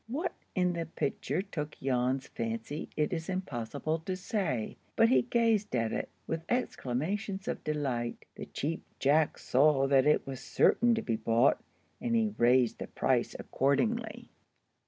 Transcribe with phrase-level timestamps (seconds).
[0.07, 5.75] What in the picture took Jan's fancy it is impossible to say, but he gazed
[5.75, 8.25] at it with exclamations of delight.
[8.33, 11.61] The Cheap Jack saw that it was certain to be bought,
[12.01, 14.31] and he raised the price accordingly.